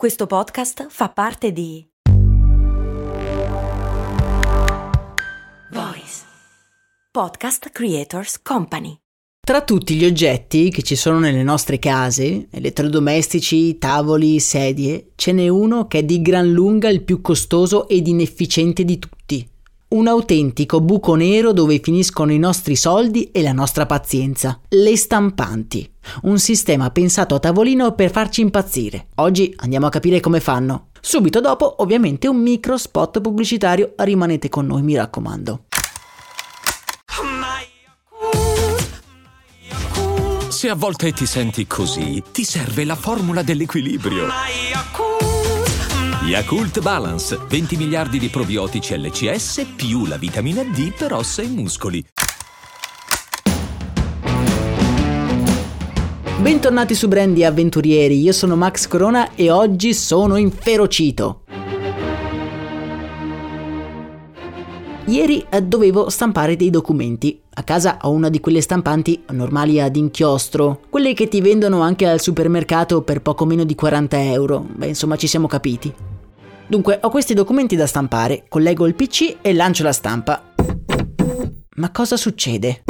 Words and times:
Questo 0.00 0.26
podcast 0.26 0.86
fa 0.88 1.10
parte 1.10 1.52
di 1.52 1.86
Voice 5.70 6.22
Podcast 7.12 7.68
Creators 7.68 8.40
Company. 8.40 8.96
Tra 9.46 9.62
tutti 9.62 9.96
gli 9.96 10.06
oggetti 10.06 10.70
che 10.70 10.82
ci 10.82 10.96
sono 10.96 11.18
nelle 11.18 11.42
nostre 11.42 11.78
case, 11.78 12.48
elettrodomestici, 12.50 13.76
tavoli, 13.76 14.40
sedie, 14.40 15.10
ce 15.16 15.32
n'è 15.32 15.48
uno 15.48 15.86
che 15.86 15.98
è 15.98 16.02
di 16.02 16.22
gran 16.22 16.50
lunga 16.50 16.88
il 16.88 17.02
più 17.02 17.20
costoso 17.20 17.86
ed 17.86 18.06
inefficiente 18.06 18.86
di 18.86 18.98
tutti. 18.98 19.49
Un 19.90 20.06
autentico 20.06 20.80
buco 20.80 21.16
nero 21.16 21.52
dove 21.52 21.80
finiscono 21.82 22.30
i 22.30 22.38
nostri 22.38 22.76
soldi 22.76 23.32
e 23.32 23.42
la 23.42 23.50
nostra 23.50 23.86
pazienza. 23.86 24.60
Le 24.68 24.96
stampanti. 24.96 25.90
Un 26.22 26.38
sistema 26.38 26.90
pensato 26.90 27.34
a 27.34 27.40
tavolino 27.40 27.96
per 27.96 28.12
farci 28.12 28.40
impazzire. 28.40 29.08
Oggi 29.16 29.52
andiamo 29.56 29.86
a 29.86 29.90
capire 29.90 30.20
come 30.20 30.38
fanno. 30.38 30.90
Subito 31.00 31.40
dopo, 31.40 31.82
ovviamente, 31.82 32.28
un 32.28 32.36
micro 32.36 32.78
spot 32.78 33.20
pubblicitario. 33.20 33.94
Rimanete 33.96 34.48
con 34.48 34.66
noi, 34.66 34.82
mi 34.82 34.94
raccomando. 34.94 35.64
Se 40.50 40.68
a 40.68 40.74
volte 40.76 41.10
ti 41.10 41.26
senti 41.26 41.66
così, 41.66 42.22
ti 42.30 42.44
serve 42.44 42.84
la 42.84 42.94
formula 42.94 43.42
dell'equilibrio. 43.42 44.28
Yakult 46.30 46.80
Balance, 46.80 47.36
20 47.48 47.76
miliardi 47.76 48.16
di 48.16 48.28
probiotici 48.28 48.96
LCS 48.96 49.72
più 49.74 50.06
la 50.06 50.16
vitamina 50.16 50.62
D 50.62 50.94
per 50.96 51.12
ossa 51.12 51.42
e 51.42 51.48
muscoli. 51.48 52.06
Bentornati 56.40 56.94
su 56.94 57.08
Brandy 57.08 57.42
Avventurieri, 57.42 58.20
io 58.20 58.30
sono 58.30 58.54
Max 58.54 58.86
Corona 58.86 59.34
e 59.34 59.50
oggi 59.50 59.92
sono 59.92 60.36
inferocito. 60.36 61.42
Ieri 65.06 65.44
eh, 65.50 65.62
dovevo 65.64 66.10
stampare 66.10 66.54
dei 66.54 66.70
documenti. 66.70 67.40
A 67.54 67.64
casa 67.64 67.98
ho 68.02 68.10
una 68.12 68.28
di 68.28 68.38
quelle 68.38 68.60
stampanti 68.60 69.24
normali 69.30 69.80
ad 69.80 69.96
inchiostro, 69.96 70.82
quelle 70.90 71.12
che 71.12 71.26
ti 71.26 71.40
vendono 71.40 71.80
anche 71.80 72.06
al 72.06 72.20
supermercato 72.20 73.02
per 73.02 73.20
poco 73.20 73.44
meno 73.44 73.64
di 73.64 73.74
40 73.74 74.22
euro. 74.30 74.64
Beh, 74.76 74.86
insomma, 74.86 75.16
ci 75.16 75.26
siamo 75.26 75.48
capiti. 75.48 75.92
Dunque, 76.70 77.00
ho 77.02 77.10
questi 77.10 77.34
documenti 77.34 77.74
da 77.74 77.84
stampare, 77.84 78.44
collego 78.48 78.86
il 78.86 78.94
PC 78.94 79.38
e 79.40 79.52
lancio 79.54 79.82
la 79.82 79.92
stampa. 79.92 80.52
Ma 81.74 81.90
cosa 81.90 82.16
succede? 82.16 82.84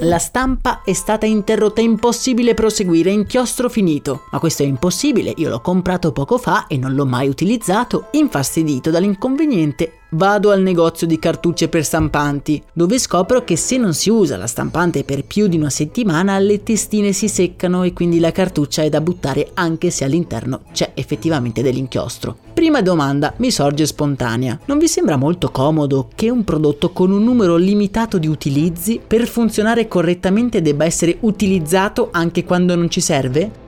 La 0.00 0.18
stampa 0.18 0.82
è 0.84 0.92
stata 0.92 1.24
interrotta, 1.24 1.80
è 1.80 1.84
impossibile 1.84 2.52
proseguire, 2.52 3.10
inchiostro 3.10 3.70
finito. 3.70 4.24
Ma 4.30 4.38
questo 4.38 4.62
è 4.62 4.66
impossibile, 4.66 5.32
io 5.38 5.48
l'ho 5.48 5.62
comprato 5.62 6.12
poco 6.12 6.36
fa 6.36 6.66
e 6.66 6.76
non 6.76 6.94
l'ho 6.94 7.06
mai 7.06 7.28
utilizzato. 7.28 8.08
Infastidito 8.10 8.90
dall'inconveniente, 8.90 9.97
vado 10.10 10.50
al 10.50 10.62
negozio 10.62 11.06
di 11.06 11.18
cartucce 11.18 11.68
per 11.68 11.84
stampanti, 11.84 12.62
dove 12.72 12.98
scopro 12.98 13.44
che 13.44 13.56
se 13.56 13.76
non 13.76 13.94
si 13.94 14.10
usa 14.10 14.36
la 14.36 14.46
stampante 14.46 15.04
per 15.04 15.24
più 15.24 15.48
di 15.48 15.56
una 15.56 15.70
settimana, 15.70 16.38
le 16.38 16.62
testine 16.62 17.12
si 17.12 17.28
seccano 17.28 17.82
e 17.82 17.92
quindi 17.92 18.18
la 18.18 18.32
cartuccia 18.32 18.82
è 18.82 18.88
da 18.88 19.00
buttare 19.00 19.50
anche 19.54 19.90
se 19.90 20.04
all'interno 20.04 20.62
c'è 20.72 20.92
effettivamente 20.94 21.62
dell'inchiostro. 21.62 22.36
Prima 22.54 22.82
domanda 22.82 23.34
mi 23.36 23.50
sorge 23.50 23.86
spontanea. 23.86 24.58
Non 24.64 24.78
vi 24.78 24.88
sembra 24.88 25.16
molto 25.16 25.50
comodo 25.50 26.08
che 26.14 26.28
un 26.28 26.42
prodotto 26.42 26.90
con 26.90 27.12
un 27.12 27.22
numero 27.22 27.56
limitato 27.56 28.18
di 28.18 28.26
utilizzi 28.26 29.00
per 29.04 29.26
funzionare 29.26 29.86
correttamente 29.86 30.60
debba 30.60 30.84
essere 30.84 31.18
utilizzato 31.20 32.08
anche 32.10 32.44
quando 32.44 32.74
non 32.74 32.90
ci 32.90 33.00
serve? 33.00 33.66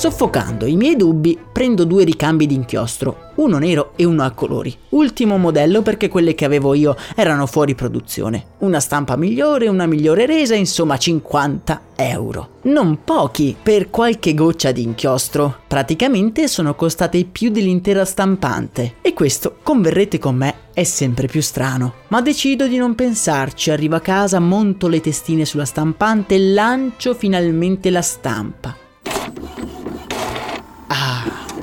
Soffocando 0.00 0.64
i 0.64 0.76
miei 0.76 0.96
dubbi, 0.96 1.38
prendo 1.52 1.84
due 1.84 2.04
ricambi 2.04 2.46
di 2.46 2.54
inchiostro, 2.54 3.32
uno 3.34 3.58
nero 3.58 3.92
e 3.96 4.04
uno 4.06 4.22
a 4.22 4.30
colori. 4.30 4.74
Ultimo 4.88 5.36
modello 5.36 5.82
perché 5.82 6.08
quelle 6.08 6.34
che 6.34 6.46
avevo 6.46 6.72
io 6.72 6.96
erano 7.14 7.44
fuori 7.44 7.74
produzione. 7.74 8.46
Una 8.60 8.80
stampa 8.80 9.16
migliore, 9.16 9.68
una 9.68 9.84
migliore 9.84 10.24
resa, 10.24 10.54
insomma 10.54 10.96
50 10.96 11.80
euro. 11.96 12.48
Non 12.62 13.00
pochi 13.04 13.54
per 13.62 13.90
qualche 13.90 14.32
goccia 14.32 14.72
di 14.72 14.82
inchiostro. 14.84 15.56
Praticamente 15.68 16.48
sono 16.48 16.74
costate 16.74 17.22
più 17.26 17.50
dell'intera 17.50 18.06
stampante. 18.06 18.94
E 19.02 19.12
questo, 19.12 19.58
converrete 19.62 20.18
con 20.18 20.34
me, 20.34 20.54
è 20.72 20.84
sempre 20.84 21.26
più 21.26 21.42
strano. 21.42 21.92
Ma 22.08 22.22
decido 22.22 22.66
di 22.66 22.78
non 22.78 22.94
pensarci, 22.94 23.70
arrivo 23.70 23.96
a 23.96 24.00
casa, 24.00 24.40
monto 24.40 24.88
le 24.88 25.02
testine 25.02 25.44
sulla 25.44 25.66
stampante 25.66 26.36
e 26.36 26.52
lancio 26.54 27.12
finalmente 27.12 27.90
la 27.90 28.00
stampa. 28.00 28.79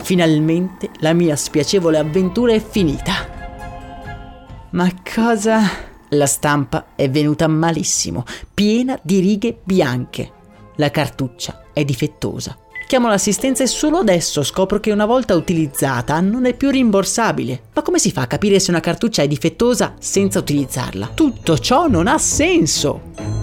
Finalmente 0.07 0.91
la 0.99 1.11
mia 1.11 1.35
spiacevole 1.35 1.97
avventura 1.97 2.53
è 2.53 2.63
finita. 2.65 3.27
Ma 4.69 4.89
cosa? 5.13 5.59
La 6.11 6.25
stampa 6.25 6.93
è 6.95 7.09
venuta 7.09 7.45
malissimo, 7.47 8.23
piena 8.53 8.97
di 9.03 9.19
righe 9.19 9.59
bianche. 9.65 10.31
La 10.77 10.91
cartuccia 10.91 11.63
è 11.73 11.83
difettosa. 11.83 12.57
Chiamo 12.87 13.09
l'assistenza 13.09 13.63
e 13.63 13.67
solo 13.67 13.97
adesso 13.97 14.43
scopro 14.43 14.79
che 14.79 14.93
una 14.93 15.05
volta 15.05 15.35
utilizzata 15.35 16.21
non 16.21 16.45
è 16.45 16.53
più 16.53 16.69
rimborsabile. 16.69 17.63
Ma 17.73 17.81
come 17.81 17.99
si 17.99 18.09
fa 18.13 18.21
a 18.21 18.27
capire 18.27 18.61
se 18.61 18.71
una 18.71 18.79
cartuccia 18.79 19.23
è 19.23 19.27
difettosa 19.27 19.95
senza 19.99 20.39
utilizzarla? 20.39 21.11
Tutto 21.15 21.57
ciò 21.57 21.89
non 21.89 22.07
ha 22.07 22.17
senso 22.17 23.36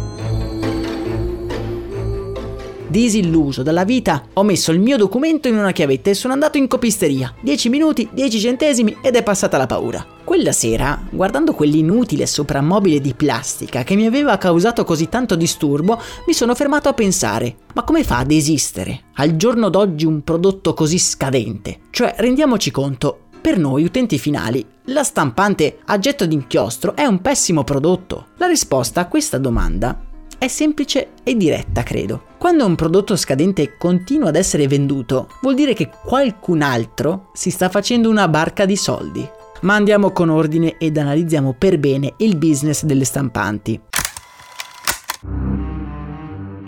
disilluso 2.94 3.64
dalla 3.64 3.82
vita, 3.82 4.22
ho 4.34 4.44
messo 4.44 4.70
il 4.70 4.78
mio 4.78 4.96
documento 4.96 5.48
in 5.48 5.56
una 5.56 5.72
chiavetta 5.72 6.10
e 6.10 6.14
sono 6.14 6.32
andato 6.32 6.58
in 6.58 6.68
copisteria. 6.68 7.34
10 7.40 7.68
minuti, 7.68 8.08
10 8.12 8.38
centesimi 8.38 8.98
ed 9.02 9.16
è 9.16 9.24
passata 9.24 9.56
la 9.56 9.66
paura. 9.66 10.06
Quella 10.22 10.52
sera, 10.52 11.02
guardando 11.10 11.54
quell'inutile 11.54 12.24
soprammobile 12.24 13.00
di 13.00 13.12
plastica 13.12 13.82
che 13.82 13.96
mi 13.96 14.06
aveva 14.06 14.38
causato 14.38 14.84
così 14.84 15.08
tanto 15.08 15.34
disturbo, 15.34 16.00
mi 16.28 16.32
sono 16.32 16.54
fermato 16.54 16.88
a 16.88 16.92
pensare: 16.92 17.56
ma 17.74 17.82
come 17.82 18.04
fa 18.04 18.18
ad 18.18 18.30
esistere 18.30 19.06
al 19.14 19.34
giorno 19.34 19.70
d'oggi 19.70 20.06
un 20.06 20.22
prodotto 20.22 20.72
così 20.72 20.98
scadente? 21.00 21.80
Cioè, 21.90 22.14
rendiamoci 22.18 22.70
conto, 22.70 23.22
per 23.40 23.58
noi 23.58 23.82
utenti 23.82 24.20
finali, 24.20 24.64
la 24.84 25.02
stampante 25.02 25.78
a 25.86 25.98
getto 25.98 26.26
d'inchiostro 26.26 26.94
è 26.94 27.04
un 27.04 27.20
pessimo 27.20 27.64
prodotto. 27.64 28.26
La 28.36 28.46
risposta 28.46 29.00
a 29.00 29.08
questa 29.08 29.38
domanda 29.38 30.12
è 30.44 30.48
semplice 30.48 31.12
e 31.22 31.36
diretta, 31.36 31.82
credo. 31.82 32.24
Quando 32.36 32.66
un 32.66 32.74
prodotto 32.74 33.16
scadente 33.16 33.78
continua 33.78 34.28
ad 34.28 34.36
essere 34.36 34.68
venduto, 34.68 35.28
vuol 35.40 35.54
dire 35.54 35.72
che 35.72 35.88
qualcun 36.04 36.60
altro 36.60 37.30
si 37.32 37.50
sta 37.50 37.70
facendo 37.70 38.10
una 38.10 38.28
barca 38.28 38.66
di 38.66 38.76
soldi. 38.76 39.26
Ma 39.62 39.74
andiamo 39.74 40.10
con 40.10 40.28
ordine 40.28 40.76
ed 40.76 40.98
analizziamo 40.98 41.54
per 41.56 41.78
bene 41.78 42.12
il 42.18 42.36
business 42.36 42.84
delle 42.84 43.06
stampanti. 43.06 43.80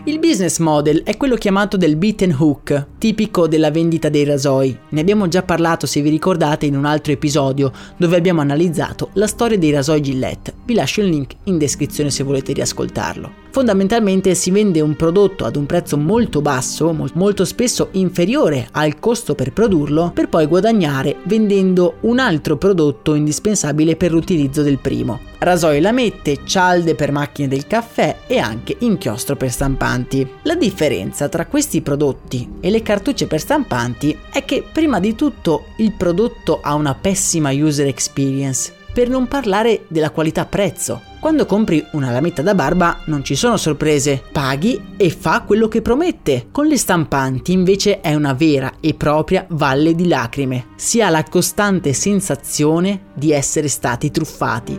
Il 0.05 0.21
business 0.21 0.59
model 0.59 1.03
è 1.03 1.19
quello 1.19 1.35
chiamato 1.35 1.77
del 1.77 1.97
beat 1.97 2.23
and 2.23 2.37
hook, 2.39 2.87
tipico 2.97 3.47
della 3.47 3.71
vendita 3.71 4.09
dei 4.09 4.25
rasoi. 4.25 4.75
Ne 4.91 5.01
abbiamo 5.01 5.29
già 5.29 5.43
parlato, 5.43 5.85
se 5.85 6.01
vi 6.01 6.09
ricordate, 6.09 6.65
in 6.65 6.79
un 6.79 6.87
altro 6.87 7.13
episodio 7.13 7.71
dove 7.99 8.17
abbiamo 8.17 8.41
analizzato 8.41 9.11
la 9.15 9.27
storia 9.27 9.59
dei 9.59 9.73
rasoi 9.73 10.01
Gillette. 10.01 10.55
Vi 10.65 10.73
lascio 10.73 11.03
il 11.03 11.09
link 11.09 11.35
in 11.45 11.59
descrizione 11.59 12.09
se 12.09 12.23
volete 12.23 12.55
riascoltarlo. 12.55 13.45
Fondamentalmente 13.57 14.35
si 14.35 14.51
vende 14.51 14.83
un 14.83 14.97
prodotto 14.97 15.47
ad 15.47 15.57
un 15.57 15.65
prezzo 15.65 15.97
molto 15.97 16.43
basso, 16.43 16.93
molto 17.15 17.47
spesso 17.47 17.89
inferiore 17.93 18.69
al 18.73 18.99
costo 18.99 19.35
per 19.35 19.55
produrlo, 19.55 20.11
per 20.13 20.29
poi 20.29 20.45
guadagnare 20.45 21.17
vendendo 21.23 21.95
un 22.01 22.19
altro 22.19 22.59
prodotto 22.59 23.15
indispensabile 23.15 23.97
per 23.97 24.13
l'utilizzo 24.13 24.61
del 24.61 24.77
primo. 24.77 25.21
Rasoi 25.39 25.81
lamette, 25.81 26.41
cialde 26.45 26.95
per 26.95 27.13
macchine 27.13 27.49
del 27.49 27.67
caffè 27.67 28.19
e 28.27 28.37
anche 28.37 28.77
inchiostro 28.81 29.37
per 29.37 29.51
stampanti. 29.51 30.29
La 30.43 30.55
differenza 30.55 31.31
tra 31.31 31.47
questi 31.47 31.81
prodotti 31.81 32.57
e 32.61 32.69
le 32.69 32.83
cartucce 32.83 33.27
per 33.27 33.41
stampanti 33.41 34.15
è 34.33 34.45
che 34.45 34.65
prima 34.71 35.01
di 35.01 35.15
tutto 35.15 35.69
il 35.79 35.93
prodotto 35.93 36.61
ha 36.61 36.75
una 36.75 36.95
pessima 36.95 37.53
user 37.53 37.87
experience, 37.87 38.71
per 38.93 39.09
non 39.09 39.27
parlare 39.29 39.85
della 39.89 40.11
qualità 40.11 40.45
prezzo. 40.45 41.15
Quando 41.27 41.45
compri 41.45 41.85
una 41.91 42.13
lametta 42.13 42.41
da 42.41 42.55
barba 42.55 43.01
non 43.07 43.25
ci 43.25 43.35
sono 43.35 43.57
sorprese, 43.57 44.23
paghi 44.31 44.95
e 44.97 45.11
fa 45.11 45.43
quello 45.43 45.67
che 45.67 45.83
promette. 45.83 46.47
Con 46.53 46.69
le 46.69 46.77
stampanti 46.77 47.51
invece 47.51 48.01
è 48.01 48.15
una 48.15 48.33
vera 48.33 48.75
e 48.79 48.95
propria 48.95 49.45
valle 49.49 49.97
di 49.97 50.07
lacrime. 50.07 50.67
Si 50.77 51.03
ha 51.03 51.11
la 51.11 51.25
costante 51.25 51.95
sensazione 51.95 53.07
di 53.13 53.33
essere 53.33 53.67
stati 53.67 54.13
truffati. 54.13 54.79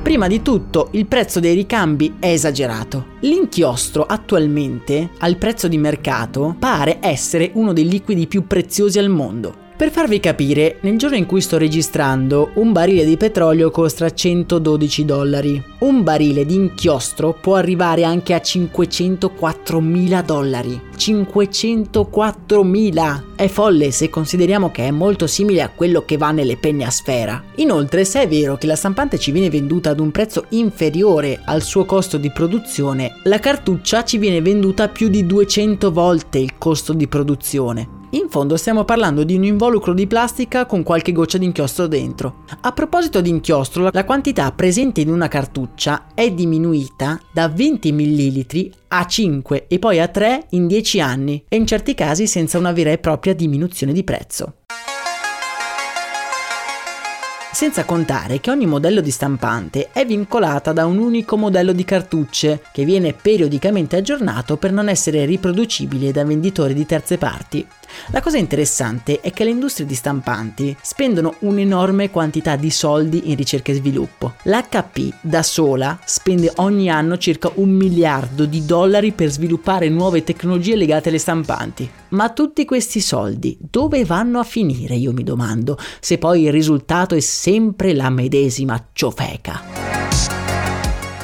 Prima 0.00 0.28
di 0.28 0.42
tutto, 0.42 0.90
il 0.92 1.06
prezzo 1.06 1.40
dei 1.40 1.56
ricambi 1.56 2.14
è 2.20 2.28
esagerato. 2.28 3.06
L'inchiostro 3.22 4.06
attualmente, 4.06 5.10
al 5.18 5.38
prezzo 5.38 5.66
di 5.66 5.76
mercato, 5.76 6.54
pare 6.56 6.98
essere 7.00 7.50
uno 7.54 7.72
dei 7.72 7.88
liquidi 7.88 8.28
più 8.28 8.46
preziosi 8.46 9.00
al 9.00 9.08
mondo. 9.08 9.66
Per 9.78 9.92
farvi 9.92 10.18
capire, 10.18 10.78
nel 10.80 10.98
giorno 10.98 11.14
in 11.14 11.24
cui 11.24 11.40
sto 11.40 11.56
registrando, 11.56 12.50
un 12.54 12.72
barile 12.72 13.04
di 13.04 13.16
petrolio 13.16 13.70
costa 13.70 14.10
112 14.10 15.04
dollari. 15.04 15.62
Un 15.78 16.02
barile 16.02 16.44
di 16.44 16.56
inchiostro 16.56 17.32
può 17.40 17.54
arrivare 17.54 18.02
anche 18.02 18.34
a 18.34 18.38
504.000 18.38 20.24
dollari. 20.24 20.80
504.000! 20.96 23.22
È 23.36 23.46
folle 23.46 23.92
se 23.92 24.10
consideriamo 24.10 24.72
che 24.72 24.88
è 24.88 24.90
molto 24.90 25.28
simile 25.28 25.62
a 25.62 25.70
quello 25.70 26.04
che 26.04 26.16
va 26.16 26.32
nelle 26.32 26.56
penne 26.56 26.84
a 26.84 26.90
sfera. 26.90 27.40
Inoltre, 27.58 28.04
se 28.04 28.22
è 28.22 28.26
vero 28.26 28.56
che 28.56 28.66
la 28.66 28.74
stampante 28.74 29.16
ci 29.16 29.30
viene 29.30 29.48
venduta 29.48 29.90
ad 29.90 30.00
un 30.00 30.10
prezzo 30.10 30.46
inferiore 30.48 31.40
al 31.44 31.62
suo 31.62 31.84
costo 31.84 32.16
di 32.16 32.32
produzione, 32.32 33.20
la 33.22 33.38
cartuccia 33.38 34.02
ci 34.02 34.18
viene 34.18 34.42
venduta 34.42 34.88
più 34.88 35.06
di 35.06 35.24
200 35.24 35.92
volte 35.92 36.38
il 36.38 36.58
costo 36.58 36.92
di 36.92 37.06
produzione. 37.06 37.97
In 38.12 38.30
fondo 38.30 38.56
stiamo 38.56 38.84
parlando 38.84 39.22
di 39.22 39.34
un 39.34 39.44
involucro 39.44 39.92
di 39.92 40.06
plastica 40.06 40.64
con 40.64 40.82
qualche 40.82 41.12
goccia 41.12 41.36
di 41.36 41.44
inchiostro 41.44 41.86
dentro. 41.86 42.44
A 42.62 42.72
proposito 42.72 43.20
di 43.20 43.28
inchiostro, 43.28 43.90
la 43.92 44.04
quantità 44.06 44.50
presente 44.52 45.02
in 45.02 45.10
una 45.10 45.28
cartuccia 45.28 46.06
è 46.14 46.30
diminuita 46.30 47.20
da 47.30 47.48
20 47.48 47.92
ml 47.92 48.70
a 48.88 49.04
5 49.04 49.66
e 49.68 49.78
poi 49.78 50.00
a 50.00 50.08
3 50.08 50.46
in 50.50 50.66
10 50.66 51.00
anni 51.00 51.44
e 51.46 51.56
in 51.56 51.66
certi 51.66 51.92
casi 51.92 52.26
senza 52.26 52.56
una 52.56 52.72
vera 52.72 52.90
e 52.92 52.96
propria 52.96 53.34
diminuzione 53.34 53.92
di 53.92 54.04
prezzo. 54.04 54.54
Senza 57.58 57.84
contare 57.84 58.38
che 58.38 58.52
ogni 58.52 58.66
modello 58.66 59.00
di 59.00 59.10
stampante 59.10 59.88
è 59.90 60.06
vincolata 60.06 60.72
da 60.72 60.86
un 60.86 60.98
unico 60.98 61.36
modello 61.36 61.72
di 61.72 61.84
cartucce 61.84 62.62
che 62.70 62.84
viene 62.84 63.14
periodicamente 63.14 63.96
aggiornato 63.96 64.56
per 64.58 64.70
non 64.70 64.88
essere 64.88 65.24
riproducibile 65.24 66.12
da 66.12 66.24
venditori 66.24 66.72
di 66.72 66.86
terze 66.86 67.18
parti. 67.18 67.66
La 68.10 68.20
cosa 68.20 68.36
interessante 68.38 69.20
è 69.20 69.32
che 69.32 69.42
le 69.42 69.50
industrie 69.50 69.88
di 69.88 69.96
stampanti 69.96 70.76
spendono 70.80 71.34
un'enorme 71.40 72.10
quantità 72.10 72.54
di 72.54 72.70
soldi 72.70 73.30
in 73.30 73.34
ricerca 73.34 73.72
e 73.72 73.74
sviluppo. 73.74 74.34
L'HP 74.44 75.14
da 75.20 75.42
sola 75.42 75.98
spende 76.04 76.52
ogni 76.58 76.88
anno 76.88 77.18
circa 77.18 77.50
un 77.54 77.70
miliardo 77.70 78.44
di 78.44 78.64
dollari 78.64 79.10
per 79.10 79.30
sviluppare 79.30 79.88
nuove 79.88 80.22
tecnologie 80.22 80.76
legate 80.76 81.08
alle 81.08 81.18
stampanti. 81.18 81.90
Ma 82.10 82.30
tutti 82.30 82.64
questi 82.64 83.00
soldi 83.00 83.58
dove 83.60 84.04
vanno 84.04 84.38
a 84.38 84.44
finire, 84.44 84.94
io 84.94 85.12
mi 85.12 85.22
domando, 85.22 85.76
se 86.00 86.16
poi 86.16 86.44
il 86.44 86.52
risultato 86.52 87.14
è 87.14 87.20
sempre 87.20 87.92
la 87.92 88.08
medesima 88.08 88.88
ciofeca. 88.92 89.62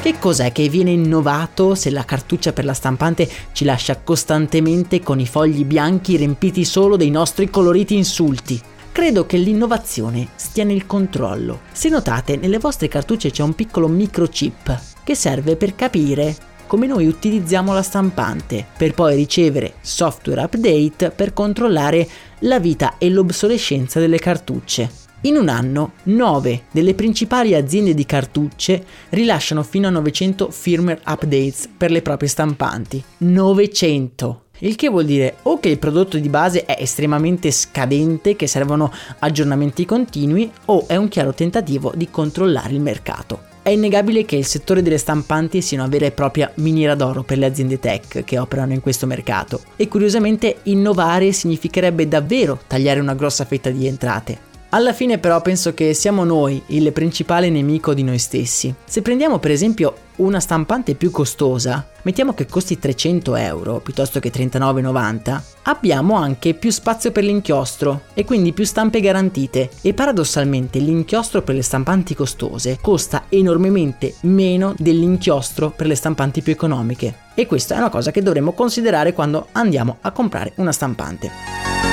Che 0.03 0.19
cos'è 0.19 0.53
che 0.53 0.69
viene 0.69 0.91
innovato 0.91 1.75
se 1.75 1.89
la 1.89 2.05
cartuccia 2.05 2.53
per 2.53 2.67
la 2.67 2.75
stampante 2.75 3.27
ci 3.53 3.65
lascia 3.65 3.99
costantemente 4.01 5.01
con 5.01 5.19
i 5.19 5.27
fogli 5.27 5.65
bianchi 5.65 6.19
riempiti 6.19 6.67
solo 6.67 6.97
dei 6.97 7.09
nostri 7.09 7.49
coloriti 7.49 7.97
insulti? 7.97 8.61
Credo 8.93 9.25
che 9.25 9.39
l'innovazione 9.39 10.29
stia 10.37 10.65
nel 10.65 10.85
controllo. 10.85 11.61
Se 11.73 11.89
notate, 11.89 12.37
nelle 12.37 12.59
vostre 12.59 12.89
cartucce 12.89 13.31
c'è 13.31 13.43
un 13.43 13.55
piccolo 13.55 13.89
microchip 13.89 14.79
che 15.03 15.15
serve 15.15 15.57
per 15.57 15.75
capire 15.75 16.37
come 16.75 16.89
noi 16.89 17.07
utilizziamo 17.07 17.73
la 17.73 17.85
stampante, 17.85 18.67
per 18.77 18.95
poi 18.95 19.15
ricevere 19.15 19.75
software 19.81 20.43
update 20.43 21.11
per 21.11 21.33
controllare 21.33 22.05
la 22.41 22.59
vita 22.59 22.99
e 22.99 23.11
l'obsolescenza 23.11 24.01
delle 24.01 24.19
cartucce. 24.19 24.91
In 25.21 25.37
un 25.37 25.49
anno, 25.49 25.93
9 26.03 26.65
delle 26.73 26.95
principali 26.95 27.55
aziende 27.55 27.95
di 27.95 28.05
cartucce 28.05 28.85
rilasciano 29.11 29.63
fino 29.63 29.87
a 29.87 29.91
900 29.91 30.51
firmware 30.51 31.01
updates 31.07 31.69
per 31.77 31.93
le 31.93 32.03
proprie 32.03 32.29
stampanti. 32.29 33.01
900! 33.19 34.43
Il 34.59 34.75
che 34.75 34.89
vuol 34.89 35.05
dire 35.05 35.37
o 35.43 35.61
che 35.61 35.69
il 35.69 35.79
prodotto 35.79 36.19
di 36.19 36.29
base 36.29 36.65
è 36.65 36.77
estremamente 36.81 37.53
scadente, 37.53 38.35
che 38.35 38.49
servono 38.49 38.93
aggiornamenti 39.21 39.85
continui, 39.85 40.51
o 40.65 40.89
è 40.89 40.97
un 40.97 41.07
chiaro 41.07 41.33
tentativo 41.35 41.93
di 41.95 42.11
controllare 42.11 42.73
il 42.73 42.81
mercato. 42.81 43.54
È 43.65 43.71
innegabile 43.71 44.27
che 44.27 44.37
il 44.37 44.45
settore 44.45 44.83
delle 44.83 44.99
stampanti 44.99 45.63
sia 45.63 45.79
una 45.79 45.89
vera 45.89 46.05
e 46.05 46.11
propria 46.11 46.53
miniera 46.57 46.95
d'oro 46.95 47.23
per 47.23 47.39
le 47.39 47.47
aziende 47.47 47.79
tech 47.79 48.23
che 48.23 48.39
operano 48.39 48.75
in 48.75 48.83
questo 48.83 49.07
mercato 49.07 49.63
e 49.77 49.89
curiosamente 49.89 50.57
innovare 50.65 51.33
significherebbe 51.33 52.07
davvero 52.07 52.61
tagliare 52.67 53.01
una 53.01 53.15
grossa 53.15 53.47
fetta 53.47 53.71
di 53.71 53.87
entrate. 53.87 54.53
Alla 54.75 54.93
fine 54.93 55.19
però 55.19 55.41
penso 55.41 55.73
che 55.73 55.95
siamo 55.95 56.25
noi 56.25 56.61
il 56.67 56.93
principale 56.93 57.49
nemico 57.49 57.95
di 57.95 58.03
noi 58.03 58.19
stessi. 58.19 58.75
Se 58.85 59.03
prendiamo 59.03 59.39
per 59.39 59.53
esempio 59.53 59.95
una 60.17 60.41
stampante 60.41 60.97
più 60.97 61.13
costosa, 61.13 61.91
mettiamo 62.03 62.35
che 62.35 62.47
costi 62.47 62.77
300 62.77 63.37
euro 63.37 63.79
piuttosto 63.79 64.19
che 64.19 64.33
39,90, 64.33 65.41
abbiamo 65.63 66.17
anche 66.17 66.55
più 66.55 66.71
spazio 66.71 67.13
per 67.13 67.23
l'inchiostro 67.23 68.07
e 68.15 68.25
quindi 68.25 68.53
più 68.53 68.65
stampe 68.65 68.99
garantite 68.99 69.71
e 69.81 69.95
paradossalmente 69.95 70.81
l'inchiostro 70.81 71.43
per 71.43 71.55
le 71.55 71.63
stampanti 71.63 72.17
costose 72.17 72.79
costa 72.81 73.27
enormemente 73.29 74.15
meno 74.23 74.75
dell'inchiostro 74.77 75.71
per 75.71 75.87
le 75.87 75.95
stampanti 75.95 76.43
più 76.43 76.53
economiche 76.53 77.19
e 77.35 77.47
questa 77.47 77.77
è 77.77 77.79
una 77.79 77.91
cosa 77.91 78.11
che 78.11 78.23
dovremmo 78.23 78.51
considerare 78.51 79.13
quando 79.13 79.47
andiamo 79.53 79.99
a 80.01 80.11
comprare 80.11 80.53
una 80.57 80.73
stampante. 80.73 81.84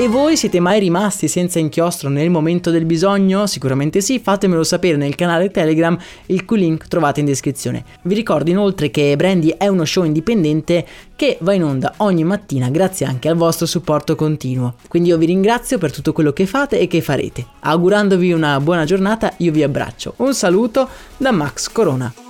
E 0.00 0.08
voi 0.08 0.34
siete 0.34 0.60
mai 0.60 0.80
rimasti 0.80 1.28
senza 1.28 1.58
inchiostro 1.58 2.08
nel 2.08 2.30
momento 2.30 2.70
del 2.70 2.86
bisogno? 2.86 3.46
Sicuramente 3.46 4.00
sì, 4.00 4.18
fatemelo 4.18 4.64
sapere 4.64 4.96
nel 4.96 5.14
canale 5.14 5.50
Telegram, 5.50 5.94
il 6.28 6.46
cui 6.46 6.60
link 6.60 6.88
trovate 6.88 7.20
in 7.20 7.26
descrizione. 7.26 7.84
Vi 8.04 8.14
ricordo 8.14 8.48
inoltre 8.48 8.90
che 8.90 9.14
Brandy 9.14 9.54
è 9.58 9.66
uno 9.66 9.84
show 9.84 10.04
indipendente 10.04 10.86
che 11.14 11.36
va 11.42 11.52
in 11.52 11.64
onda 11.64 11.92
ogni 11.98 12.24
mattina 12.24 12.70
grazie 12.70 13.04
anche 13.04 13.28
al 13.28 13.36
vostro 13.36 13.66
supporto 13.66 14.14
continuo. 14.14 14.76
Quindi 14.88 15.10
io 15.10 15.18
vi 15.18 15.26
ringrazio 15.26 15.76
per 15.76 15.92
tutto 15.92 16.14
quello 16.14 16.32
che 16.32 16.46
fate 16.46 16.78
e 16.78 16.86
che 16.86 17.02
farete. 17.02 17.44
Augurandovi 17.60 18.32
una 18.32 18.58
buona 18.58 18.86
giornata, 18.86 19.34
io 19.36 19.52
vi 19.52 19.62
abbraccio. 19.62 20.14
Un 20.16 20.32
saluto 20.32 20.88
da 21.18 21.30
Max 21.30 21.70
Corona. 21.70 22.29